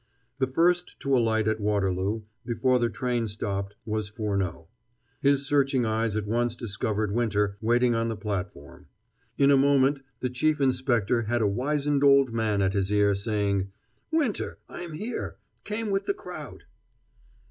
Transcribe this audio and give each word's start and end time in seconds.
The 0.39 0.47
first 0.47 0.99
to 1.01 1.15
alight 1.15 1.47
at 1.47 1.59
Waterloo, 1.59 2.23
before 2.43 2.79
the 2.79 2.89
train 2.89 3.27
stopped, 3.27 3.75
was 3.85 4.09
Furneaux. 4.09 4.67
His 5.21 5.45
searching 5.45 5.85
eyes 5.85 6.15
at 6.15 6.25
once 6.25 6.55
discovered 6.55 7.11
Winter 7.13 7.55
waiting 7.61 7.93
on 7.93 8.07
the 8.07 8.15
platform. 8.15 8.87
In 9.37 9.51
a 9.51 9.57
moment 9.57 10.01
the 10.19 10.31
Chief 10.31 10.59
Inspector 10.59 11.21
had 11.21 11.43
a 11.43 11.47
wizened 11.47 12.03
old 12.03 12.33
man 12.33 12.63
at 12.63 12.73
his 12.73 12.91
ear, 12.91 13.13
saying: 13.13 13.69
"Winter 14.09 14.57
I'm 14.67 14.93
here. 14.93 15.35
Came 15.65 15.91
with 15.91 16.07
the 16.07 16.15
crowd." 16.15 16.63